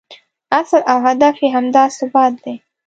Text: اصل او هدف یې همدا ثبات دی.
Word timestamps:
اصل 0.61 0.81
او 0.91 0.97
هدف 1.07 1.35
یې 1.43 1.49
همدا 1.55 1.83
ثبات 1.97 2.33
دی. 2.43 2.55